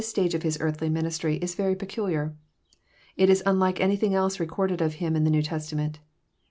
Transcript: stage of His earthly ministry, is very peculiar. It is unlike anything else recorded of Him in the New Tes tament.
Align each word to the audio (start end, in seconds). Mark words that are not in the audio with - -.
stage 0.03 0.33
of 0.33 0.41
His 0.41 0.57
earthly 0.59 0.89
ministry, 0.89 1.35
is 1.43 1.53
very 1.53 1.75
peculiar. 1.75 2.33
It 3.17 3.29
is 3.29 3.43
unlike 3.45 3.79
anything 3.79 4.15
else 4.15 4.39
recorded 4.39 4.81
of 4.81 4.95
Him 4.95 5.15
in 5.15 5.25
the 5.25 5.29
New 5.29 5.43
Tes 5.43 5.71
tament. 5.71 5.97